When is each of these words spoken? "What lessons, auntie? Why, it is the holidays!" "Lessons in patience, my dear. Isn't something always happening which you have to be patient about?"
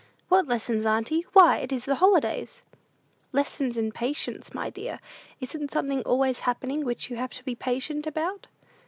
"What 0.29 0.47
lessons, 0.47 0.83
auntie? 0.83 1.27
Why, 1.33 1.57
it 1.57 1.71
is 1.71 1.85
the 1.85 1.93
holidays!" 1.93 2.63
"Lessons 3.31 3.77
in 3.77 3.91
patience, 3.91 4.51
my 4.51 4.71
dear. 4.71 4.99
Isn't 5.39 5.69
something 5.69 6.01
always 6.07 6.39
happening 6.39 6.83
which 6.83 7.11
you 7.11 7.17
have 7.17 7.33
to 7.33 7.43
be 7.45 7.53
patient 7.53 8.07
about?" 8.07 8.47